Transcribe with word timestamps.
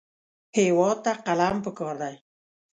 هېواد 0.57 0.97
ته 1.05 1.11
قلم 1.25 1.55
پکار 1.65 1.95
دی 2.01 2.15